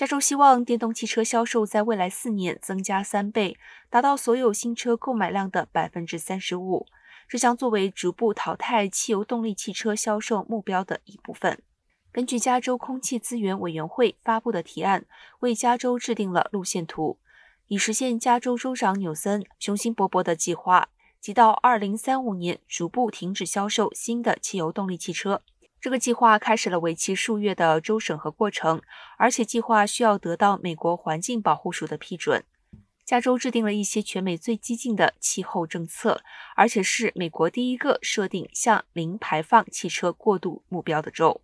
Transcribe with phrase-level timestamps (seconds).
[0.00, 3.58] 加州希望电动汽车销售在未来四年增加三倍，
[3.90, 6.86] 达到所有新车购买量的百分之三十五。
[7.28, 11.60] 这将作为逐步淘汰汽油动力汽车销售目标的一部分。
[12.10, 15.04] 根据加州空气资源委员会发布的提案，
[15.40, 17.18] 为加州制定了路线图，
[17.66, 20.88] 以实现加州州长纽森雄心勃勃的计划，
[21.20, 25.42] 即到二零三五年逐步停止销售新的汽油动力汽车。
[25.80, 28.82] 这个计划开始了为期数月的州审核过程，
[29.16, 32.44] 而且计划需要得到美国环境保护署的批准。
[33.06, 36.22] 加州制定了一些全美最激进的气候政策，
[36.54, 41.40] 而且是美国第一个设定向零排放汽车过渡目标的州。